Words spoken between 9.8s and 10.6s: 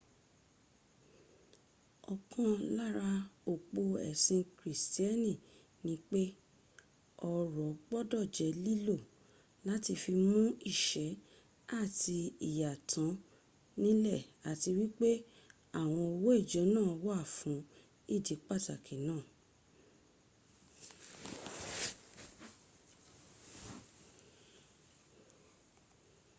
fi mún